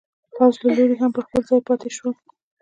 د 0.25 0.29
پوځ 0.35 0.55
له 0.65 0.71
لوري 0.77 0.95
هم 0.99 1.11
پر 1.15 1.23
خپل 1.27 1.41
ځای 1.49 1.61
پاتې 1.67 1.89
شول. 1.97 2.13